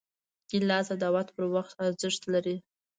ګیلاس 0.49 0.87
د 0.91 0.93
دعوت 1.03 1.27
پر 1.35 1.43
وخت 1.55 1.71
ارزښت 1.85 2.21
لري. 2.33 2.55